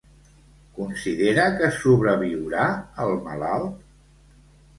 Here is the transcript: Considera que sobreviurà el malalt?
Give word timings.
Considera 0.77 1.45
que 1.59 1.69
sobreviurà 1.81 2.65
el 3.05 3.15
malalt? 3.29 3.87